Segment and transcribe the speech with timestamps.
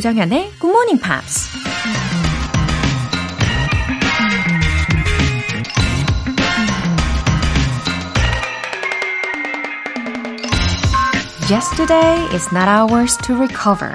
[0.00, 1.50] 조장현의 Good Morning Pops.
[11.50, 13.94] Yesterday is not ours to recover,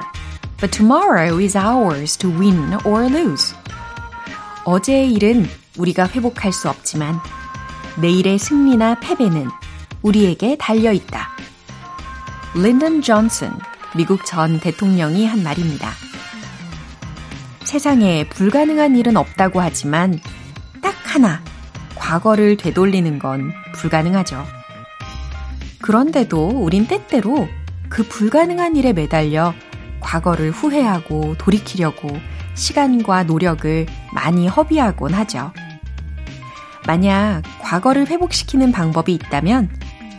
[0.60, 3.56] but tomorrow is ours to win or lose.
[4.66, 5.48] 어제의 일은
[5.80, 7.20] 우리가 회복할 수 없지만
[7.96, 9.50] 내일의 승리나 패배는
[10.04, 11.30] 우리에게 달려 있다.
[12.54, 13.50] 린던 존슨,
[13.96, 15.90] 미국 전 대통령이 한 말입니다.
[17.64, 20.20] 세상에 불가능한 일은 없다고 하지만
[20.82, 21.42] 딱 하나,
[21.96, 24.46] 과거를 되돌리는 건 불가능하죠.
[25.82, 27.48] 그런데도 우린 때때로
[27.88, 29.54] 그 불가능한 일에 매달려
[30.02, 32.10] 과거를 후회하고 돌이키려고
[32.54, 35.54] 시간과 노력을 많이 허비하곤 하죠.
[36.86, 39.70] 만약 과거를 회복시키는 방법이 있다면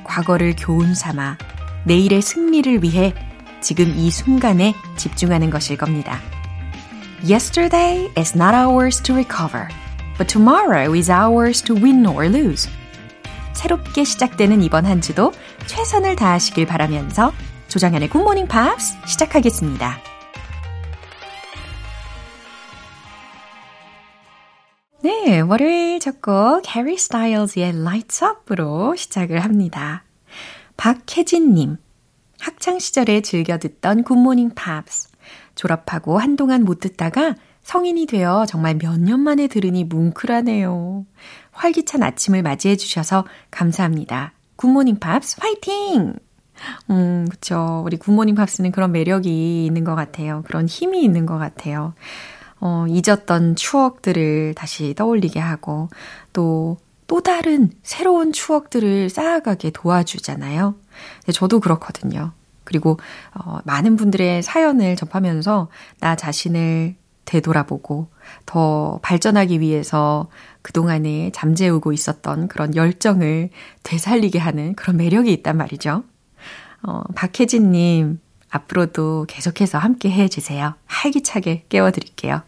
[0.04, 1.36] 과거를 교훈 삼아
[1.84, 3.14] 내일의 승리를 위해
[3.66, 6.20] 지금 이 순간에 집중하는 것일 겁니다.
[7.28, 9.66] Yesterday is not ours to recover,
[10.18, 12.70] but tomorrow is ours to win or lose.
[13.54, 15.32] 새롭게 시작되는 이번 한 주도
[15.66, 17.32] 최선을 다하시길 바라면서
[17.66, 19.98] 조장현의 굿모닝 팝스 시작하겠습니다.
[25.02, 30.04] 네, 월요일 첫 곡 해리 스타일즈의 Lights Up으로 시작을 합니다.
[30.76, 31.78] 박혜진님,
[32.46, 35.08] 학창 시절에 즐겨 듣던 굿모닝 팝스.
[35.56, 41.04] 졸업하고 한동안 못 듣다가 성인이 되어 정말 몇 년 만에 들으니 뭉클하네요.
[41.50, 44.32] 활기찬 아침을 맞이해 주셔서 감사합니다.
[44.54, 46.14] 굿모닝 팝스 화이팅!
[46.90, 47.82] 음, 그쵸.
[47.84, 50.44] 우리 굿모닝 팝스는 그런 매력이 있는 것 같아요.
[50.46, 51.94] 그런 힘이 있는 것 같아요.
[52.60, 55.88] 어, 잊었던 추억들을 다시 떠올리게 하고,
[56.32, 60.76] 또, 또 다른 새로운 추억들을 쌓아가게 도와주잖아요.
[61.32, 62.32] 저도 그렇거든요.
[62.64, 62.98] 그리고,
[63.34, 65.68] 어, 많은 분들의 사연을 접하면서
[66.00, 68.08] 나 자신을 되돌아보고
[68.46, 70.28] 더 발전하기 위해서
[70.62, 73.50] 그동안에 잠재우고 있었던 그런 열정을
[73.82, 76.04] 되살리게 하는 그런 매력이 있단 말이죠.
[76.82, 78.20] 어, 박혜진님,
[78.50, 80.74] 앞으로도 계속해서 함께 해주세요.
[80.86, 82.42] 활기차게 깨워드릴게요.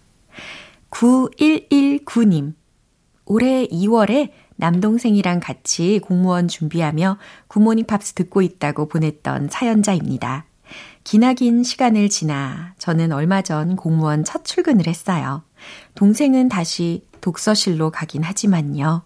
[0.90, 2.54] 9119님,
[3.26, 10.44] 올해 2월에 남동생이랑 같이 공무원 준비하며 굿모닝 팝스 듣고 있다고 보냈던 사연자입니다.
[11.04, 15.42] 기나긴 시간을 지나 저는 얼마 전 공무원 첫 출근을 했어요.
[15.94, 19.02] 동생은 다시 독서실로 가긴 하지만요.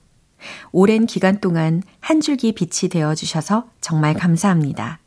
[0.72, 4.98] 오랜 기간 동안 한 줄기 빛이 되어 주셔서 정말 감사합니다.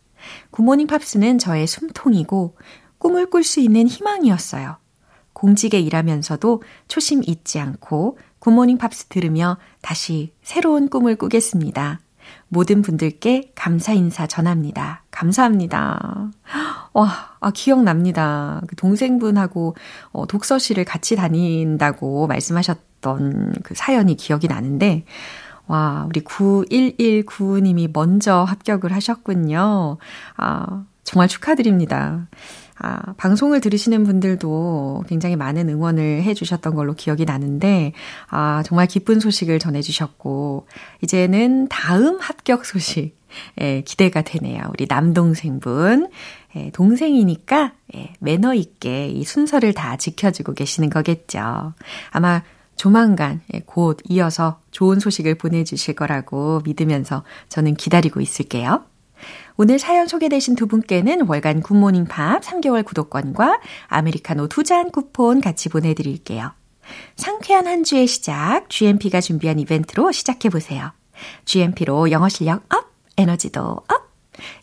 [0.52, 2.56] 굿모닝 팝스는 저의 숨통이고
[2.98, 4.78] 꿈을 꿀 수 있는 희망이었어요.
[5.36, 12.00] 공직에 일하면서도 초심 잊지 않고 굿모닝 팝스 들으며 다시 새로운 꿈을 꾸겠습니다.
[12.48, 15.04] 모든 분들께 감사 인사 전합니다.
[15.12, 16.32] 감사합니다.
[16.94, 17.10] 와,
[17.40, 18.62] 아, 기억납니다.
[18.68, 19.76] 그 동생분하고
[20.12, 25.06] 어, 독서실을 같이 다닌다고 말씀하셨던 그 사연이 기억이 나는데,
[25.68, 29.98] 와, 우리 9119님이 먼저 합격을 하셨군요.
[30.38, 32.28] 아, 정말 축하드립니다.
[32.78, 37.94] 아, 방송을 들으시는 분들도 굉장히 많은 응원을 해 주셨던 걸로 기억이 나는데,
[38.30, 40.68] 아, 정말 기쁜 소식을 전해 주셨고,
[41.02, 43.16] 이제는 다음 합격 소식,
[43.62, 44.62] 예, 기대가 되네요.
[44.70, 46.10] 우리 남동생분.
[46.56, 51.74] 예, 동생이니까, 예, 매너 있게 이 순서를 다 지켜주고 계시는 거겠죠.
[52.12, 52.44] 아마
[52.76, 58.84] 조만간, 예, 곧 이어서 좋은 소식을 보내주실 거라고 믿으면서 저는 기다리고 있을게요.
[59.58, 65.70] 오늘 사연 소개되신 두 분께는 월간 굿모닝 팝스 3개월 구독권과 아메리카노 두 잔 쿠폰 같이
[65.70, 66.52] 보내드릴게요.
[67.16, 70.92] 상쾌한 한 주의 시작, GMP가 준비한 이벤트로 시작해보세요.
[71.46, 74.06] GMP로 영어 실력 up, 에너지도 up!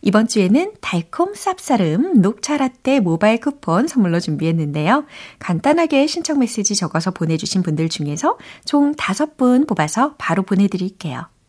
[0.02, 5.06] 이번 주에는 달콤 쌉싸름 녹차 라떼 모바일 쿠폰 선물로 준비했는데요.
[5.38, 8.36] 간단하게 신청 메시지 적어서 보내주신 분들 중에서
[8.66, 11.31] 총 5분 뽑아서 바로 보내드릴게요.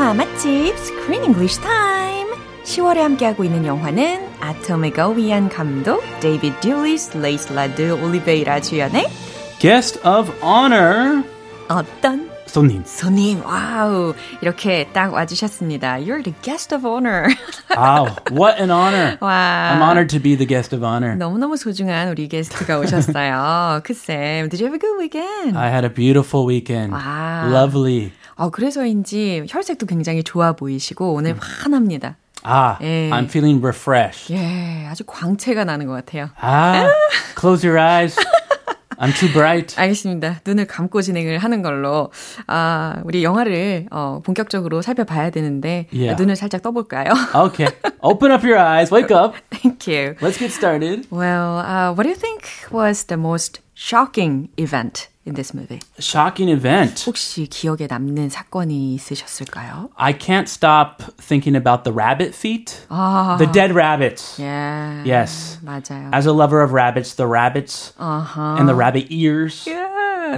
[0.00, 2.30] 영화 맛집 Screen English Time.
[2.64, 9.06] 10월에 함께하고 있는 영화는 아토미가 위한 감독 데이비드 듀리스 레이슬라드 올리베이라 주연의
[9.58, 11.22] guest of honor.
[11.68, 12.82] 어떤 손님.
[12.86, 14.14] 손님, 와우.
[14.40, 15.96] 이렇게 딱 와주셨습니다.
[15.98, 17.28] You're the guest of honor.
[17.76, 19.18] Wow, what an honor.
[19.20, 19.72] 와.
[19.74, 21.16] I'm honored to be the guest of honor.
[21.16, 23.80] 너무너무 소중한 우리 게스트가 오셨어요.
[23.84, 25.58] 크쌤, did you have a good weekend?
[25.58, 26.94] I had a beautiful weekend.
[26.94, 27.48] 와.
[27.50, 28.12] Lovely.
[28.41, 32.15] 어, 그래서인지 혈색도 굉장히 좋아 보이시고 오늘 환합니다.
[32.43, 33.11] Ah, 예.
[33.11, 34.33] I'm feeling refreshed.
[34.33, 36.31] 예, 아주 광채가 나는 것 같아요.
[36.41, 36.89] Ah,
[37.39, 38.17] close your eyes.
[38.97, 39.75] I'm too bright.
[39.79, 40.41] 알겠습니다.
[40.43, 42.11] 눈을 감고 진행을 하는 걸로.
[42.47, 46.15] 아, 우리 영화를 어, 본격적으로 살펴봐야 되는데 Yeah.
[46.19, 47.13] 눈을 살짝 떠볼까요?
[47.35, 47.69] Okay,
[48.01, 48.91] open up your eyes.
[48.91, 49.35] Wake up.
[49.51, 50.15] Thank you.
[50.19, 51.05] Let's get started.
[51.11, 52.41] Well, uh, what do you think
[52.71, 55.80] was the most shocking event in this movie?
[55.98, 57.04] Shocking event.
[57.06, 59.90] 혹시 기억에 남는 사건이 있으셨을까요?
[59.96, 62.86] I can't stop thinking about the rabbit feet.
[62.88, 64.40] 아, The dead rabbits.
[64.40, 65.02] 예.
[65.04, 65.58] Yes.
[65.62, 66.10] 맞아요.
[66.12, 68.56] As a lover of rabbits, the rabbits 아하.
[68.58, 69.68] and the rabbit ears.
[69.68, 69.74] 예,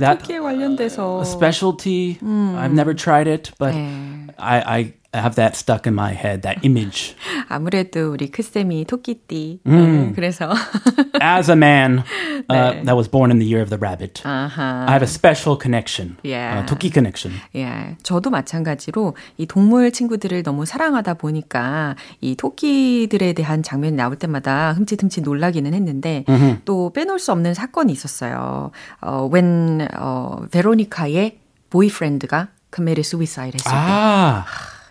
[0.00, 1.20] That- 토끼에 관련돼서.
[1.20, 2.19] A specialty.
[2.23, 4.26] I've never tried it, but 네.
[4.38, 7.15] I, I have that stuck in my head, that image.
[7.50, 9.60] 아무래도 우리 크쌤이 토끼띠.
[9.63, 10.54] 네, 그래서.
[11.21, 12.04] As a man
[12.50, 12.83] uh, 네.
[12.86, 14.86] that was born in the year of the rabbit, 아하.
[14.88, 16.18] I have a special connection.
[16.24, 16.60] Yeah.
[16.60, 17.39] Uh, 토끼 connection.
[17.56, 24.74] 예, 저도 마찬가지로 이 동물 친구들을 너무 사랑하다 보니까 이 토끼들에 대한 장면이 나올 때마다
[24.74, 26.25] 흠칫흠칫 놀라기는 했는데
[26.65, 28.71] 또 빼놓을 수 없는 사건이 있었어요.
[29.01, 31.39] 어, when 어, 베로니카의
[31.69, 34.45] 보이프렌드가 committed suicide 했을 때 Ah,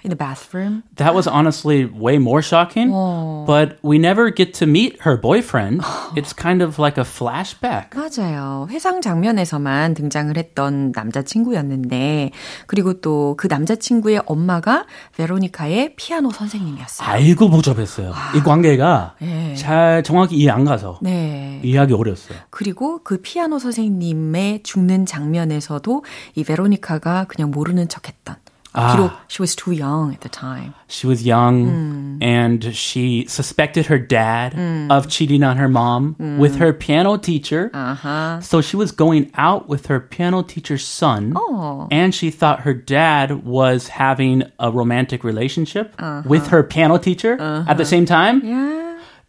[0.04, 0.82] in the bathroom.
[0.96, 2.90] that was honestly way more shocking.
[2.92, 3.44] 어.
[3.46, 5.82] But we never get to meet her boyfriend.
[6.16, 7.90] It's kind of like a flashback.
[7.94, 8.66] 맞아요.
[8.70, 12.30] 회상 장면에서만 등장을 했던 남자친구였는데,
[12.66, 14.84] 그리고 또 그 남자친구의 엄마가
[15.16, 17.08] 베로니카의 피아노 선생님이었어요.
[17.08, 18.12] 아이고 복잡했어요.
[18.36, 19.54] 이 관계가 예.
[19.54, 21.60] 잘 정확히 이해 안 가서 네.
[21.64, 22.38] 이해하기 어려웠어요.
[22.50, 28.36] 그리고 그 피아노 선생님의 죽는 장면에서도 이 베로니카가 그냥 모르는 척했던.
[28.74, 29.20] Ah.
[29.28, 30.74] She was too young at the time.
[30.88, 32.22] She was young mm.
[32.22, 34.90] and she suspected her dad mm.
[34.90, 36.38] of cheating on her mom mm.
[36.38, 37.70] with her piano teacher.
[37.74, 38.40] Uh-huh.
[38.40, 41.34] So she was going out with her piano teacher's son.
[41.36, 41.88] Oh.
[41.90, 46.22] And she thought her dad was having a romantic relationship uh-huh.
[46.26, 47.70] with her piano teacher uh-huh.
[47.70, 47.84] at the uh-huh.
[47.84, 48.44] same time.
[48.44, 48.81] Yeah.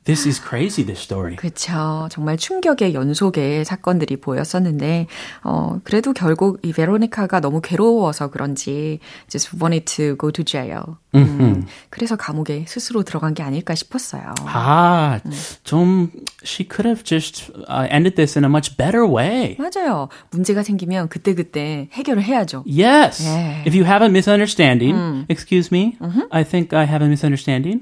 [0.06, 1.38] This is crazy, this story.
[1.38, 2.08] 그쵸.
[2.12, 5.08] 정말 충격의 연속의 사건들이 보였었는데,
[5.44, 10.98] 어, 그래도 결국 이 베로니카가 너무 괴로워서 그런지, just wanted to go to jail.
[11.16, 14.34] 음, 그래서 감옥에 스스로 들어간 게 아닐까 싶었어요.
[14.48, 15.22] Ah,
[15.64, 16.10] 좀,
[16.44, 19.56] she could have just uh, ended this in a much better way.
[19.60, 20.10] 맞아요.
[20.32, 22.64] 문제가 생기면 그때그때 해결을 해야죠.
[22.66, 23.24] Yes.
[23.24, 23.64] Yeah.
[23.68, 25.98] If you have a misunderstanding, excuse me,
[26.32, 27.80] I think I have a misunderstanding.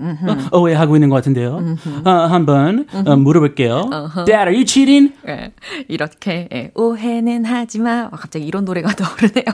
[0.51, 1.77] 어, 오해하고 있는 것 같은데요.
[2.03, 3.89] 어, 한번 어, 물어볼게요.
[4.25, 5.13] Dad, are you cheating?
[5.27, 5.51] 예,
[5.87, 8.09] 이렇게 예, 오해는 하지 마.
[8.11, 9.45] 아, 갑자기 이런 노래가 떠오르네요.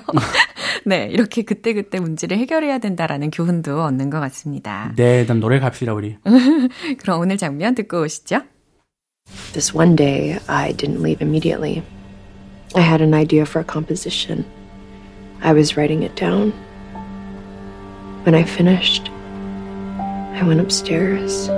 [0.86, 4.94] 네, 이렇게 그때 그때 문제를 해결해야 된다라는 교훈도 얻는 것 같습니다.
[4.96, 6.18] 네, 그럼 노래 갑시다 우리.
[7.00, 8.42] 그럼 오늘 장면 듣고 오시죠.
[9.54, 11.84] This one day, I didn't leave immediately.
[12.76, 14.46] I had an idea for a composition.
[15.42, 16.54] I was writing it down.
[18.24, 19.10] When I finished,
[20.34, 21.50] I went upstairs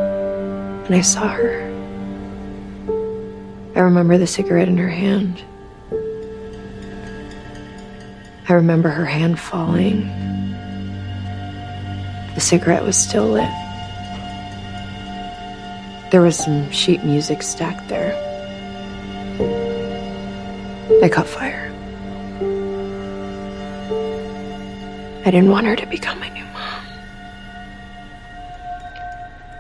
[0.90, 1.62] and I saw her.
[3.76, 5.40] I remember the cigarette in her hand.
[8.50, 10.08] I remember her hand falling.
[12.34, 13.52] The cigarette was still lit.
[16.12, 18.16] There was some sheet music stacked there.
[21.04, 21.72] I caught fire.
[25.24, 26.39] I didn't want her to become my new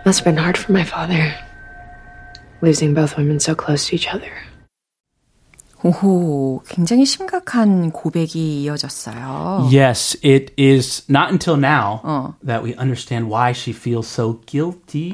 [0.09, 1.35] Must have been hard for my father,
[2.63, 4.31] losing both women so close to each other.
[5.83, 9.69] 오호, 굉장히 심각한 고백이 이어졌어요.
[9.71, 12.33] Yes, it is not until now 어.
[12.43, 15.13] that we understand why she feels so guilty.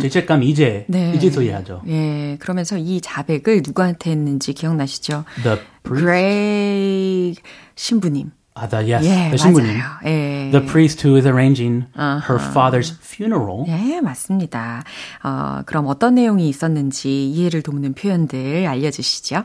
[0.00, 1.12] 죄책감 이제 네.
[1.14, 1.82] 이제서 이해하죠.
[1.86, 5.24] 예, 그러면서 이 자백을 누구한테 했는지 기억나시죠?
[5.44, 6.04] The priest.
[6.04, 7.36] 그레이
[7.76, 8.32] 신부님.
[8.56, 9.80] Ah, the, yes, 예, the 신부님.
[10.04, 10.50] 예.
[10.52, 13.64] The priest who is arranging her father's funeral.
[13.66, 14.84] 예, 맞습니다.
[15.24, 19.42] 어, 그럼 어떤 내용이 있었는지 이해를 돕는 표현들 알려주시죠.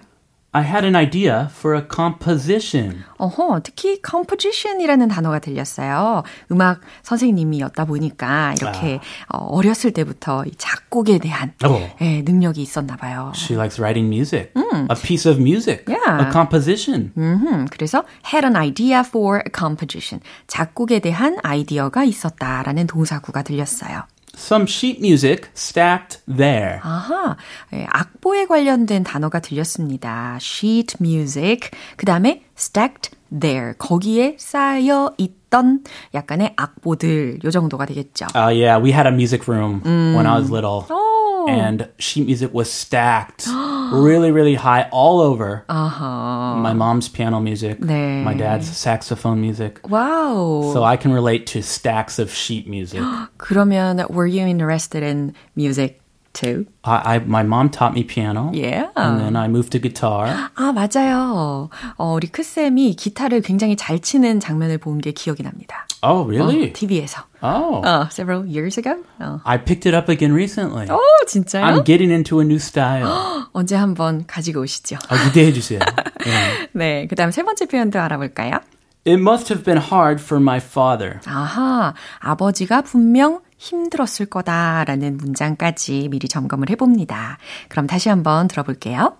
[0.51, 3.03] I had an idea for a composition.
[3.19, 6.23] 어허, 특히 composition이라는 단어가 들렸어요.
[6.51, 11.95] 음악 선생님이었다 보니까 이렇게 어, 어렸을 때부터 이 작곡에 대한 어.
[12.01, 13.31] 예, 능력이 있었나 봐요.
[13.35, 14.51] She likes writing music.
[14.55, 15.85] A piece of music.
[15.87, 16.25] Yeah.
[16.25, 17.11] A composition.
[17.15, 20.19] 음, 그래서 had an idea for a composition.
[20.47, 24.03] 작곡에 대한 아이디어가 있었다라는 동사구가 들렸어요.
[24.35, 26.79] Some sheet music stacked there.
[26.83, 27.37] 아하,
[27.73, 30.37] 예, 악보에 관련된 단어가 들렸습니다.
[30.41, 31.69] sheet music.
[31.97, 33.74] 그 다음에 stacked there.
[33.78, 35.84] 거기에 쌓여 있던
[36.14, 38.26] 약간의 악보들, 요 정도가 되겠죠.
[38.34, 40.86] Uh, yeah, we had a music room when I was little.
[40.90, 41.04] 오.
[41.46, 43.46] And sheet music was stacked
[43.92, 45.64] really, really high all over.
[45.68, 46.56] 아하.
[46.56, 48.22] My mom's piano music, 네.
[48.24, 49.82] my dad's saxophone music.
[49.82, 50.72] 와우.
[50.72, 53.02] So I can relate to stacks of sheet music.
[53.36, 56.00] 그러면 were you interested in music
[56.32, 56.66] too?
[56.82, 58.50] I, I my mom taught me piano.
[58.52, 58.90] Yeah.
[58.96, 60.26] And then I moved to guitar.
[60.56, 61.70] 아, 맞아요.
[61.96, 65.86] 어, 우리 크쌤이 기타를 굉장히 잘 치는 장면을 본 게 기억이 납니다.
[66.02, 66.70] Oh, really?
[66.70, 67.22] 어, TV에서.
[67.42, 67.80] Oh.
[67.86, 68.96] 어, several years ago?
[69.20, 69.40] 어.
[69.44, 70.88] I picked it up again recently.
[70.90, 71.64] 오, 진짜요?
[71.64, 73.06] I'm getting into a new style.
[73.52, 74.96] 언제 한번 가지고 오시죠.
[74.96, 75.78] 어, 기대해 주세요.
[76.24, 76.68] 네.
[76.72, 78.58] 네, 그 다음 세 번째 표현도 알아볼까요?
[79.06, 81.20] It must have been hard for my father.
[81.26, 87.38] 아하, 아버지가 분명 힘들었을 거다라는 문장까지 미리 점검을 해봅니다.
[87.68, 89.16] 그럼 다시 한번 들어볼게요.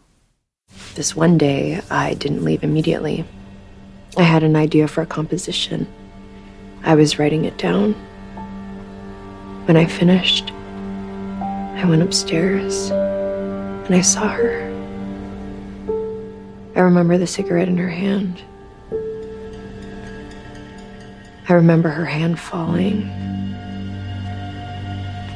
[0.95, 3.25] This one day, I didn't leave immediately.
[4.16, 5.87] I had an idea for a composition.
[6.85, 7.95] I was writing it down.
[9.66, 10.52] When I finished,
[11.76, 14.71] I went upstairs and I saw her.
[16.76, 18.43] I remember the cigarette in her hand.
[21.49, 23.11] I remember her hand falling.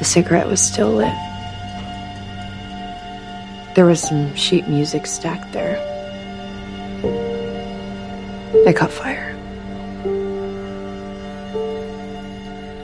[0.02, 1.14] The cigarette was still lit.
[3.74, 5.78] There was some sheet music stacked there.
[8.66, 9.34] I caught fire.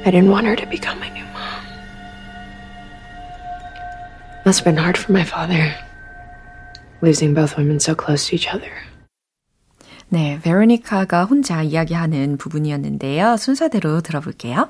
[0.06, 1.64] I didn't want her to become my new mom.
[4.44, 5.74] Must have been hard for my father,
[7.00, 8.70] losing both women so close to each other.
[10.10, 13.36] 네, 베로니카가 혼자 이야기하는 부분이었는데요.
[13.36, 14.68] 순서대로 들어볼게요.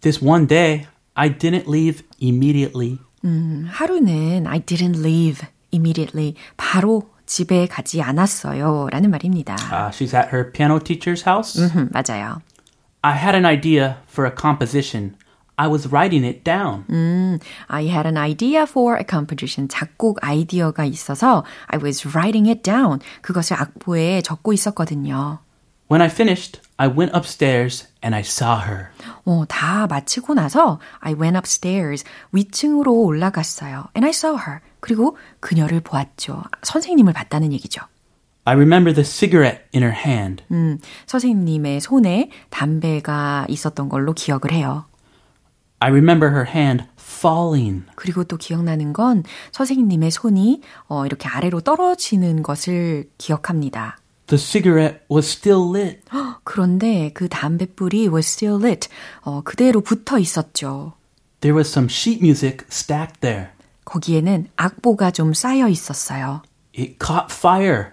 [0.00, 2.98] This one day, I didn't leave immediately.
[3.24, 6.34] 음, 하루는 I didn't leave immediately.
[6.56, 8.88] 바로 집에 가지 않았어요.
[8.90, 9.54] 라는 말입니다.
[9.54, 11.60] Uh, she's at her piano teacher's house.
[11.60, 12.40] 음, 맞아요.
[13.02, 15.14] I had an idea for a composition.
[15.56, 16.84] I was writing it down.
[16.88, 19.68] 음, I had an idea for a composition.
[19.68, 23.00] 작곡 아이디어가 있어서 I was writing it down.
[23.22, 25.40] 그것을 악보에 적고 있었거든요.
[25.90, 28.87] When I finished, I went upstairs and I saw her.
[29.23, 32.03] 어, 다 마치고 나서 I went upstairs.
[32.33, 33.87] 위층으로 올라갔어요.
[33.95, 34.59] And I saw her.
[34.81, 36.43] 그리고 그녀를 보았죠.
[36.61, 37.83] 선생님을 봤다는 얘기죠.
[38.43, 40.43] I remember the cigarette in her hand.
[40.51, 44.83] 음, 선생님의 손에 담배가 있었던 걸로 기억을 해요.
[45.79, 47.85] I remember her hand falling.
[47.95, 49.23] 그리고 또 기억나는 건
[49.53, 50.59] 선생님의 손이
[50.89, 53.99] 어, 이렇게 아래로 떨어지는 것을 기억합니다.
[54.26, 56.02] The cigarette was still lit.
[56.44, 58.88] 그런데 그 담뱃불이 was still lit.
[59.22, 60.92] 어, 그대로 붙어 있었죠.
[61.40, 63.48] There was some sheet music stacked there.
[63.84, 66.42] 거기에는 악보가 좀 쌓여 있었어요.
[66.76, 67.91] It caught fire.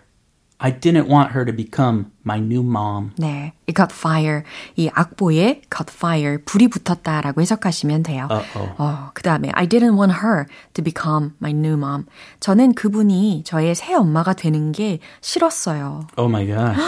[0.62, 3.12] I didn't want her to become my new mom.
[3.17, 4.45] 네, it got fire.
[4.76, 8.29] 이 악보에 got fire, 불이 붙었다라고 해석하시면 돼요.
[8.31, 8.75] Uh-oh.
[8.76, 12.05] 어, 그 다음에 I didn't want her to become my new mom.
[12.40, 16.07] 저는 그분이 저의 새 엄마가 되는 게 싫었어요.
[16.19, 16.79] Oh my gosh.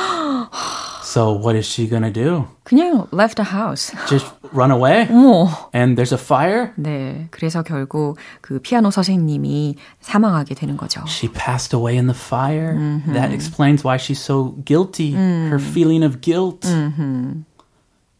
[1.11, 2.45] so what is she gonna do?
[2.65, 3.91] 그냥 left the house.
[4.09, 5.07] Just run away?
[5.09, 5.47] 어머.
[5.73, 6.73] And there's a fire?
[6.77, 11.01] 네, 그래서 결국 그 피아노 선생님이 사망하게 되는 거죠.
[11.07, 12.73] She passed away in the fire.
[13.13, 15.13] That explains why she's so guilty.
[15.13, 16.65] Her feeling of guilt.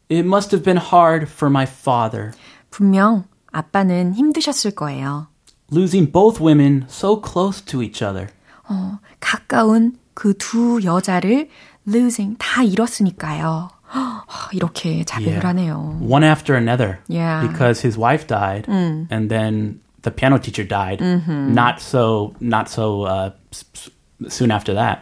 [0.10, 2.32] It must have been hard for my father.
[2.70, 5.28] 분명 아빠는 힘드셨을 거예요.
[5.72, 8.30] Losing both women so close to each other.
[8.70, 11.50] 어, 가까운 그 두 여자를
[11.88, 13.70] losing 다 잃었으니까요.
[14.54, 15.48] 이렇게 자백을 Yeah.
[15.48, 15.98] 하네요.
[16.02, 17.00] One after another.
[17.08, 17.48] Yeah.
[17.48, 21.00] Because his wife died and then the piano teacher died.
[21.02, 23.90] Not so not so uh, s- s-
[24.29, 25.01] soon after that.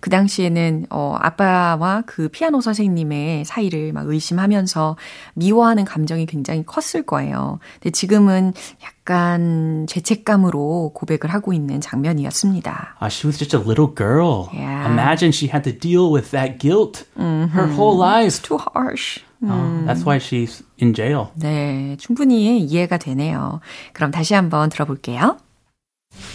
[0.00, 4.96] 그 당시에는 어, 아빠와 그 피아노 선생님의 사이를 막 의심하면서
[5.34, 7.58] 미워하는 감정이 굉장히 컸을 거예요.
[7.74, 12.96] 근데 지금은 약간 죄책감으로 고백을 하고 있는 장면이었습니다.
[13.00, 14.48] Uh, she was just a little girl.
[14.52, 14.90] Yeah.
[14.90, 18.42] Imagine she had to deal with that guilt her whole life.
[18.42, 19.20] Too harsh.
[19.40, 21.28] Uh, that's why she's in jail.
[21.36, 23.60] 네, 충분히 이해가 되네요.
[23.92, 25.38] 그럼 다시 한번 들어볼게요.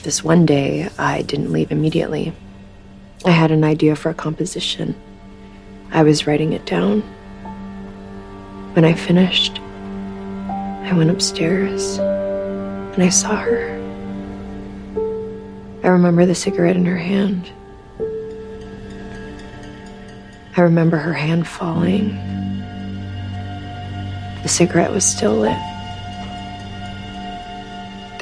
[0.03, 2.33] This one day, I didn't leave immediately.
[3.23, 4.95] I had an idea for a composition.
[5.93, 6.99] I was writing it down.
[8.73, 13.79] When I finished, I went upstairs and I saw her.
[15.85, 17.49] I remember the cigarette in her hand.
[20.57, 22.09] I remember her hand falling.
[24.41, 25.72] The cigarette was still lit.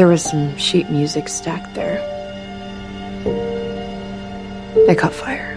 [0.01, 2.01] There was some sheet music stacked there.
[4.87, 5.57] They caught fire.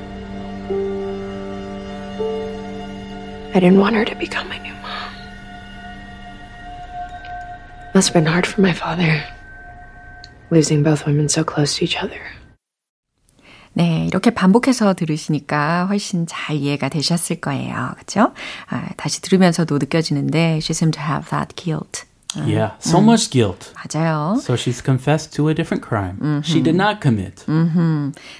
[3.53, 5.11] I didn't want her to become my new mom.
[7.93, 9.23] Must have been hard for my father,
[10.51, 12.21] losing both women so close to each other.
[13.73, 17.91] 네, 이렇게 반복해서 들으시니까 훨씬 잘 이해가 되셨을 거예요.
[17.95, 18.33] 그렇죠?
[18.67, 22.05] 아, 다시 들으면서도 느껴지는데 she seemed to have that guilt.
[22.46, 23.72] Yeah, so much guilt.
[23.74, 24.36] 맞아요.
[24.40, 26.42] So she's confessed to a different crime.
[26.42, 27.44] She did not commit.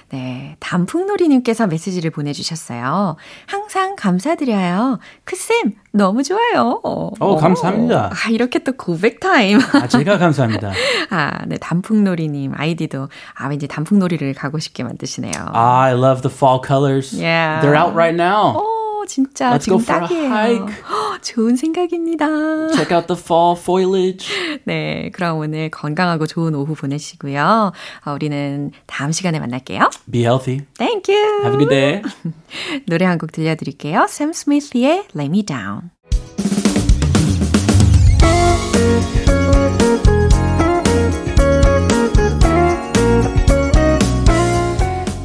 [0.09, 3.15] 네, 단풍놀이님께서 메시지를 보내주셨어요.
[3.47, 4.99] 항상 감사드려요.
[5.23, 6.81] 크쌤, 너무 좋아요.
[6.83, 8.11] 오, 감사합니다.
[8.11, 9.59] 아, 이렇게 또 고백 타임.
[9.73, 10.71] 아, 제가 감사합니다.
[11.09, 15.31] 아, 네, 단풍놀이님 아이디도 아, 왠지 단풍놀이를 가고 싶게 만드시네요.
[15.53, 17.15] I love the fall colors.
[17.15, 17.61] Yeah.
[17.61, 18.57] They're out right now.
[18.57, 18.74] 오,
[19.05, 20.67] 진짜 Let's 지금 딱이에요.
[21.21, 22.25] 좋은 생각입니다.
[22.73, 24.27] Check out the fall foliage.
[24.65, 27.71] 네, 그럼 오늘 건강하고 좋은 오후 보내시고요.
[28.05, 29.89] 어, 우리는 다음 시간에 만날게요.
[30.11, 30.61] Be healthy.
[30.77, 31.43] Thank you.
[31.43, 32.01] Have a good day.
[32.87, 34.07] 노래 한 곡 들려드릴게요.
[34.09, 35.89] 샘 스미스의 Lay Me Down.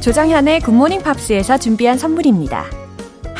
[0.01, 2.65] 조정현의 굿모닝 팝스에서 준비한 선물입니다.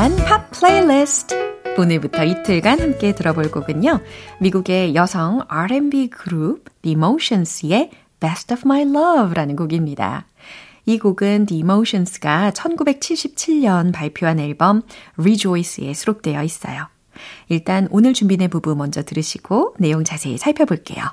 [0.00, 1.58] 특별한 팝 플레이리스트.
[1.76, 4.00] 오늘부터 이틀간 함께 들어볼 곡은요.
[4.40, 10.26] 미국의 여성 R&B 그룹 The Emotions의 Best of My Love라는 곡입니다.
[10.86, 14.80] 이 곡은 The Emotions가 1977년 발표한 앨범
[15.18, 16.88] Rejoice에 수록되어 있어요.
[17.50, 21.04] 일단 오늘 준비된 부분 먼저 들으시고 내용 자세히 살펴볼게요.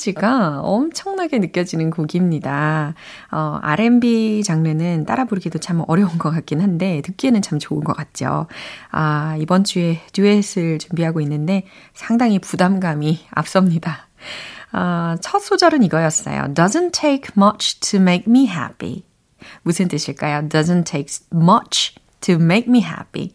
[0.00, 2.94] 에너지가 엄청나게 느껴지는 곡입니다.
[3.30, 8.46] 어, R&B 장르는 따라 부르기도 참 어려운 것 같긴 한데, 듣기에는 참 좋은 것 같죠.
[8.90, 14.08] 아, 이번 주에 듀엣을 준비하고 있는데 상당히 부담감이 앞섭니다.
[14.72, 16.54] 아, 첫 소절은 이거였어요.
[16.54, 19.04] Doesn't take much to make me happy.
[19.62, 20.48] 무슨 뜻일까요?
[20.48, 23.32] Doesn't take much to make me happy.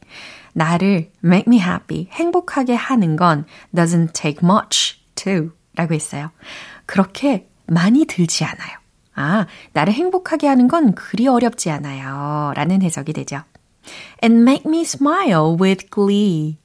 [0.54, 6.32] 나를 make me happy, 행복하게 하는 건 doesn't take much to 라고 했어요.
[6.86, 8.78] 그렇게 많이 들지 않아요.
[9.16, 12.54] 아, 나를 행복하게 하는 건 그리 어렵지 않아요.
[12.56, 13.44] 라는 해석이 되죠.
[14.24, 16.58] And make me smile with glee.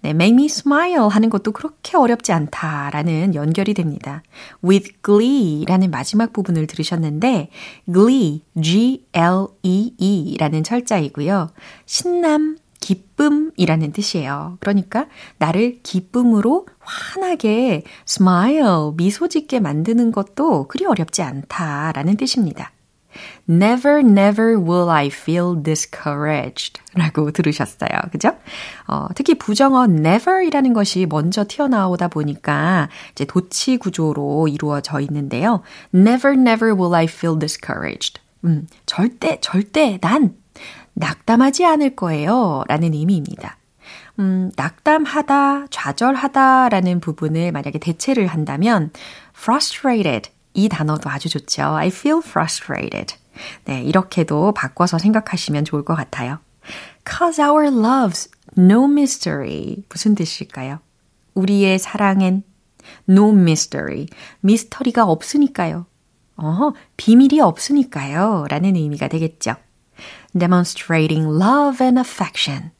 [0.00, 4.22] 네, make me smile 하는 것도 그렇게 어렵지 않다라는 연결이 됩니다.
[4.64, 7.50] with glee 라는 마지막 부분을 들으셨는데,
[7.92, 11.50] glee, G-L-E-E 라는 철자이고요.
[11.86, 14.56] 신남, 기쁨이라는 뜻이에요.
[14.60, 15.06] 그러니까
[15.38, 22.72] 나를 기쁨으로 환하게 smile, 미소 짓게 만드는 것도 그리 어렵지 않다라는 뜻입니다.
[23.48, 27.90] Never, never will I feel discouraged 라고 들으셨어요.
[28.12, 28.36] 그죠?
[28.86, 35.62] 어, 특히 부정어 never 이라는 것이 먼저 튀어나오다 보니까 이제 도치 구조로 이루어져 있는데요.
[35.94, 38.20] Never, never will I feel discouraged.
[38.44, 40.36] 음, 절대, 절대 난
[40.98, 42.64] 낙담하지 않을 거예요.
[42.68, 43.56] 라는 의미입니다.
[44.18, 48.90] 음, 낙담하다, 좌절하다 라는 부분을 만약에 대체를 한다면
[49.38, 51.62] frustrated 이 단어도 아주 좋죠.
[51.62, 53.14] I feel frustrated.
[53.64, 56.40] 네, 이렇게도 바꿔서 생각하시면 좋을 것 같아요.
[57.08, 59.76] Cause our love's no mystery.
[59.88, 60.80] 무슨 뜻일까요?
[61.34, 62.42] 우리의 사랑엔
[63.08, 64.06] no mystery.
[64.40, 65.86] 미스터리가 없으니까요.
[66.36, 68.46] 어, 비밀이 없으니까요.
[68.48, 69.54] 라는 의미가 되겠죠.
[70.36, 72.70] Demonstrating love and affection.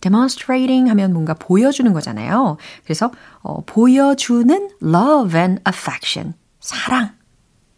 [0.00, 2.56] demonstrating 하면 뭔가 보여주는 거잖아요.
[2.84, 3.10] 그래서
[3.42, 6.34] 어, 보여주는 love and affection.
[6.60, 7.12] 사랑.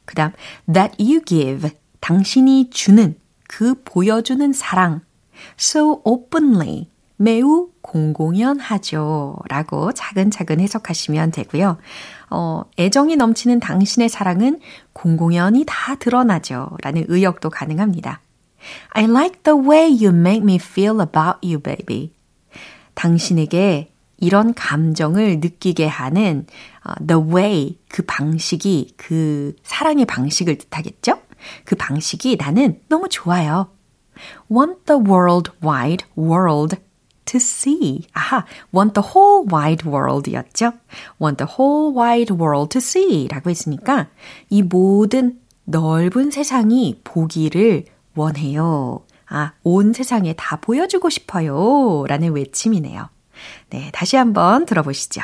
[0.04, 0.32] 그 다음,
[0.72, 5.02] that you give, 당신이 주는, 그 보여주는 사랑.
[5.58, 9.36] so openly, 매우 공공연하죠.
[9.48, 11.78] 라고 차근차근 해석하시면 되고요.
[12.30, 14.60] 어, 애정이 넘치는 당신의 사랑은
[14.92, 16.70] 공공연히 다 드러나죠.
[16.82, 18.20] 라는 의역도 가능합니다.
[18.92, 22.12] I like the way you make me feel about you, baby.
[22.94, 26.46] 당신에게 이런 감정을 느끼게 하는
[26.86, 31.20] uh, the way, 그 방식이, 그 사랑의 방식을 뜻하겠죠?
[31.64, 33.70] 그 방식이 나는 너무 좋아요.
[34.50, 36.76] Want the world wide world
[37.26, 38.06] to see.
[38.12, 38.44] 아하,
[38.74, 40.72] want the whole wide world 였죠?
[41.20, 44.08] want the whole wide world to see 라고 했으니까
[44.50, 47.84] 이 모든 넓은 세상이 보기를
[48.18, 49.04] 원해요.
[49.28, 52.04] 아, 온 세상에 다 보여주고 싶어요.
[52.06, 53.08] 라는 외침이네요.
[53.70, 55.22] 네, 다시 한번 들어보시죠.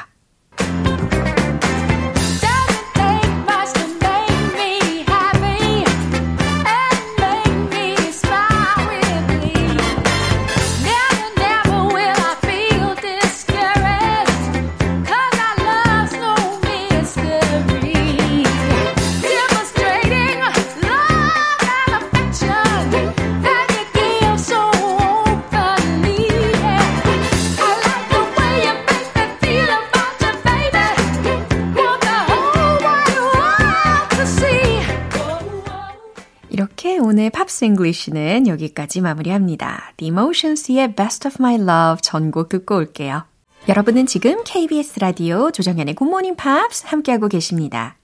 [37.25, 39.95] 오늘 Pops English는 여기까지 마무리합니다.
[39.97, 43.25] The Emotions의 Best of My Love 전곡 듣고 올게요.
[43.67, 47.97] 여러분은 지금 KBS 라디오 조정현의 굿모닝 팝스 함께하고 계십니다.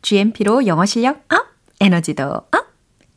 [0.00, 1.48] GMP로 영어 실력 up,
[1.82, 2.71] 에너지도 up!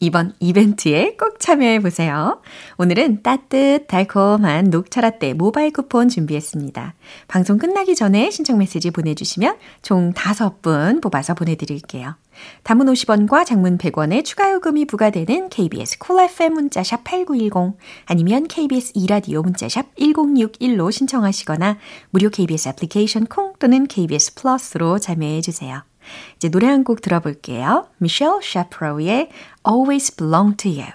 [0.06, 2.40] 이번 이벤트에 꼭 참여해 보세요.
[2.78, 6.94] 오늘은 따뜻 달콤한 녹차라떼 모바일 쿠폰 준비했습니다.
[7.28, 12.18] 방송 끝나기 전에 신청 메시지 보내주시면 총 5분 뽑아서 보내드릴게요.
[12.62, 19.42] 단문 50원과 장문 100원의 추가 요금이 부과되는 KBS Cool FM 문자샵 8910 아니면 KBS 2라디오
[19.42, 21.80] 문자샵 1061로 신청하시거나
[22.12, 25.82] 무료 KBS 애플리케이션 콩 또는 KBS 플러스로 참여해 주세요.
[26.38, 27.88] 이제 노래 한 곡 들어볼게요.
[27.98, 29.30] 미셸 샤프로의
[29.68, 30.92] Always Belong to You.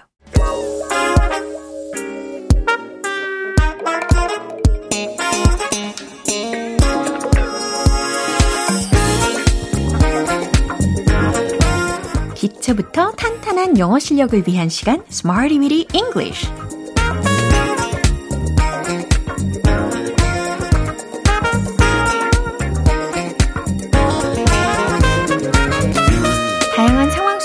[12.35, 16.49] 기초부터 탄탄한 영어 실력을 위한 시간 Smarty Weedy English.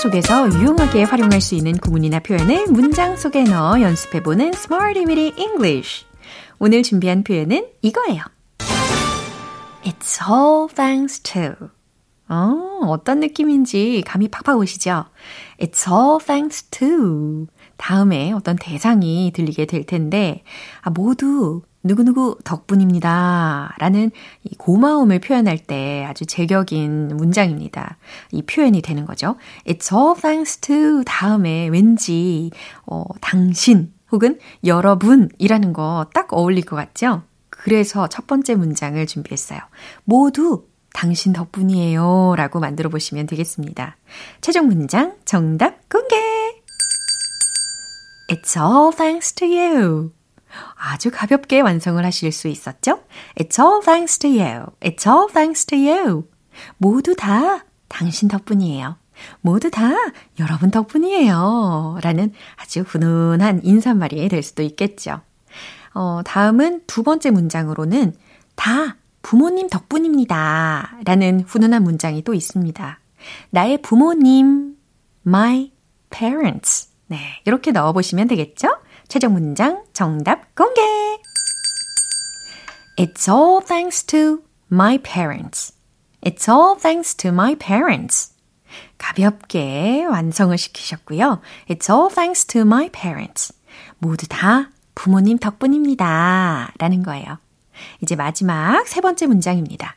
[0.07, 6.05] 속에서 유용하게 활용할 수 있는 구문이나 표현을 문장 속에 넣어 연습해보는 Smarty Weedy English.
[6.59, 8.23] 오늘 준비한 표현은 이거예요.
[9.83, 11.69] It's all thanks to.
[12.29, 15.05] 어, 어떤 느낌인지 감이 팍팍 오시죠?
[15.59, 17.47] It's all thanks to.
[17.75, 20.43] 다음에 어떤 대상이 들리게 될 텐데,
[20.81, 23.75] 아, 모두 누구누구 덕분입니다.
[23.79, 24.11] 라는
[24.43, 27.97] 이 고마움을 표현할 때 아주 제격인 문장입니다.
[28.31, 29.35] 이 표현이 되는 거죠.
[29.65, 32.51] It's all thanks to 다음에 왠지,
[32.85, 37.23] 어, 당신 혹은 여러분이라는 거 딱 어울릴 것 같죠?
[37.49, 39.59] 그래서 첫 번째 문장을 준비했어요.
[40.03, 42.35] 모두 당신 덕분이에요.
[42.37, 43.97] 라고 만들어 보시면 되겠습니다.
[44.41, 46.15] 최종 문장 정답 공개!
[48.29, 50.16] It's all thanks to you.
[50.75, 53.01] 아주 가볍게 완성을 하실 수 있었죠?
[53.35, 54.65] It's all thanks to you.
[54.81, 56.27] It's all thanks to you.
[56.77, 58.97] 모두 다 당신 덕분이에요.
[59.41, 59.91] 모두 다
[60.39, 61.99] 여러분 덕분이에요.
[62.01, 65.21] 라는 아주 훈훈한 인사말이 될 수도 있겠죠.
[65.93, 68.13] 어, 다음은 두 번째 문장으로는
[68.55, 70.99] 다 부모님 덕분입니다.
[71.05, 72.99] 라는 훈훈한 문장이 또 있습니다.
[73.49, 74.75] 나의 부모님,
[75.25, 75.71] my
[76.09, 76.89] parents.
[77.07, 78.69] 네, 이렇게 넣어보시면 되겠죠?
[79.07, 80.81] 최종 문장 정답 공개!
[82.97, 85.73] It's all thanks to my parents.
[86.21, 88.33] It's all thanks to my parents.
[88.97, 91.39] 가볍게 완성을 시키셨고요.
[91.69, 93.53] It's all thanks to my parents.
[93.99, 96.73] 모두 다 부모님 덕분입니다.
[96.77, 97.37] 라는 거예요.
[98.01, 99.95] 이제 마지막 세 번째 문장입니다.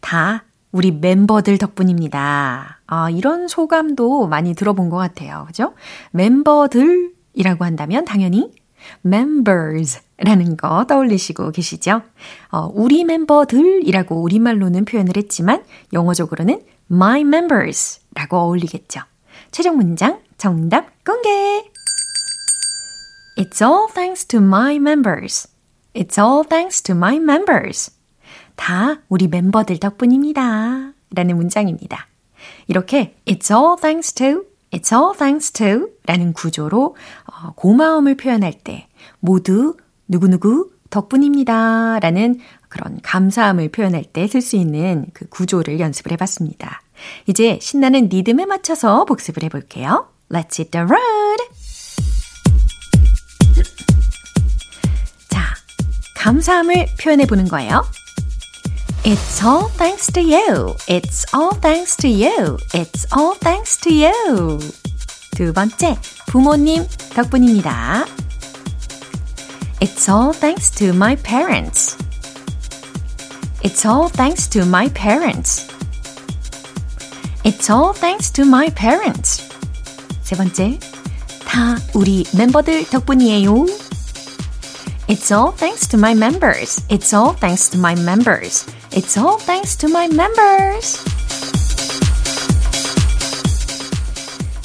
[0.00, 2.80] 다 우리 멤버들 덕분입니다.
[2.86, 5.44] 아, 이런 소감도 많이 들어본 것 같아요.
[5.48, 5.74] 그죠?
[6.12, 8.50] 멤버들 이라고 한다면 당연히
[9.04, 12.02] members 라는 거 떠올리시고 계시죠?
[12.50, 19.02] 어, 우리 멤버들이라고 우리말로는 표현을 했지만 영어적으로는 my members 라고 어울리겠죠.
[19.52, 21.28] 최종 문장 정답 공개!
[23.38, 25.46] It's all thanks to my members.
[25.94, 27.92] It's all thanks to my members.
[28.54, 30.92] 다 우리 멤버들 덕분입니다.
[31.10, 32.06] 라는 문장입니다.
[32.66, 37.25] 이렇게 It's all thanks to, It's all thanks to 라는 구조로 어,
[37.56, 38.88] 고마움을 표현할 때
[39.20, 39.76] 모두
[40.08, 46.82] 누구누구 덕분입니다 라는 그런 감사함을 표현할 때 쓸 수 있는 그 구조를 연습을 해봤습니다.
[47.26, 50.08] 이제 신나는 리듬에 맞춰서 복습을 해볼게요.
[50.30, 51.42] Let's hit the road!
[55.28, 55.42] 자,
[56.16, 57.84] 감사함을 표현해 보는 거예요.
[59.04, 60.74] It's all thanks to you.
[60.88, 62.56] It's all thanks to you.
[62.74, 64.85] It's all thanks to you.
[65.35, 68.05] 두 번째, 부모님 덕분입니다.
[69.79, 71.97] It's all thanks to my parents.
[73.63, 75.67] It's all thanks to my parents.
[77.43, 79.43] It's all thanks to my parents.
[80.23, 80.79] 세 번째,
[81.45, 83.65] 다 우리 멤버들 덕분이에요.
[85.07, 86.81] It's all thanks to my members.
[86.87, 88.65] It's all thanks to my members.
[88.91, 91.03] It's all thanks to my members.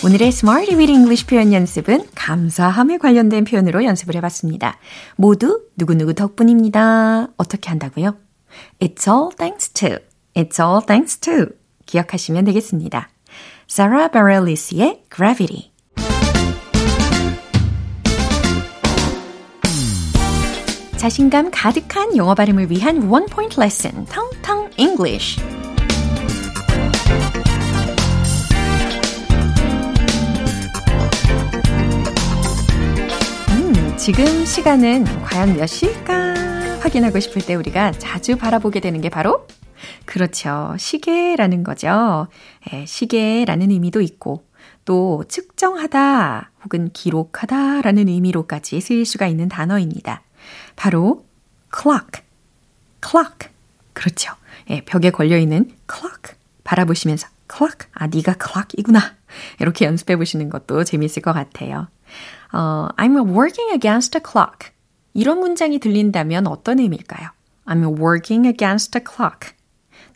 [0.04, 4.80] 오늘의 Smarty Weed English 표현 연습은 감사함에 관련된 표현으로 연습을 해봤습니다.
[5.16, 7.28] 모두 누구누구 덕분입니다.
[7.38, 8.18] 어떻게 한다고요?
[8.80, 9.98] It's all thanks to.
[10.34, 11.50] It's all thanks to.
[11.86, 13.10] 기억하시면 되겠습니다.
[13.70, 15.70] Sarah Bareilles,의 Gravity.
[20.98, 25.40] 자신감 가득한 영어 발음을 위한 원 포인트 레슨, 텅텅 English.
[34.02, 39.46] 지금 시간은 과연 몇 시일까 확인하고 싶을 때 우리가 자주 바라보게 되는 게 바로
[40.06, 40.76] 그렇죠.
[40.80, 42.28] 시계라는 거죠.
[42.74, 44.44] 예, 시계라는 의미도 있고
[44.86, 50.24] 또 측정하다 혹은 기록하다 라는 의미로까지 쓰일 수가 있는 단어입니다.
[50.76, 51.24] 바로
[51.72, 52.24] clock,
[53.08, 53.52] clock.
[53.94, 54.34] 그렇죠.
[54.72, 57.88] 예, 벽에 걸려 있는 clock 바라보시면서 clock.
[57.94, 59.00] 아, 네가 clock이구나.
[59.60, 61.88] 이렇게 연습해 보시는 것도 재미있을 것 같아요.
[62.54, 64.72] 어, I'm working against a clock.
[65.14, 67.30] 이런 문장이 들린다면 어떤 의미일까요?
[67.66, 69.54] I'm working against a clock.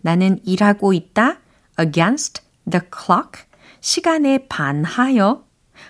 [0.01, 1.39] 나는 일하고 있다
[1.79, 3.43] against the clock.
[3.81, 5.45] 시간에 반하여.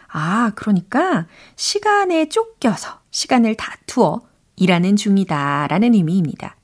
[0.07, 4.21] 아, 그러니까 시간에 쫓겨서, 시간을 다투어
[4.55, 6.55] 일하는 중이다 라는 의미입니다.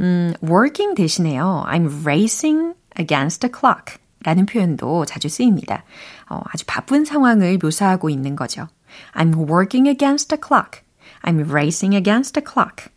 [0.00, 1.64] 음, working 대신에요.
[1.66, 5.84] I'm racing against the clock 라는 표현도 자주 쓰입니다.
[6.28, 8.68] 어, 아주 바쁜 상황을 묘사하고 있는 거죠.
[9.14, 10.82] I'm working against the clock.
[11.22, 12.90] I'm racing against the clock.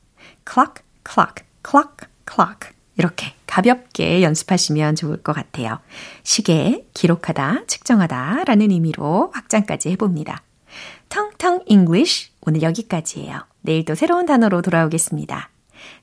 [0.46, 2.70] clock, clock, clock, clock.
[2.98, 5.80] 이렇게 가볍게 연습하시면 좋을 것 같아요.
[6.24, 10.44] 시계, 기록하다, 측정하다 라는 의미로 확장까지 해봅니다.
[11.08, 13.46] 텅텅 English 오늘 여기까지예요.
[13.62, 15.50] 내일 또 새로운 단어로 돌아오겠습니다.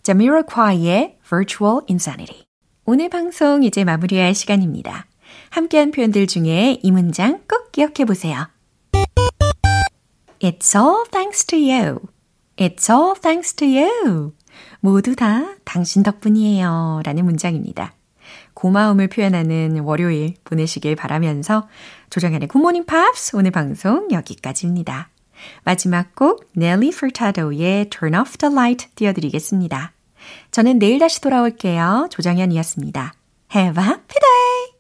[0.03, 2.45] Jamiroquai의 Virtual Insanity.
[2.85, 5.07] 오늘 방송 이제 마무리할 시간입니다.
[5.51, 8.49] 함께한 표현들 중에 이 문장 꼭 기억해 보세요.
[10.41, 12.01] It's all thanks to you.
[12.57, 14.33] It's all thanks to you.
[14.81, 17.03] 모두 다 당신 덕분이에요.
[17.05, 17.95] 라는 문장입니다.
[18.55, 21.69] 고마움을 표현하는 월요일 보내시길 바라면서
[22.11, 25.11] 조정현의 굿모닝 팝스 오늘 방송 여기까지입니다.
[25.65, 29.93] 마지막 곡 넬리 퍼타도의 Turn Off the Light 띄워드리겠습니다.
[30.51, 32.09] 저는 내일 다시 돌아올게요.
[32.11, 33.15] 조정현이었습니다.
[33.55, 34.76] Have a happy day!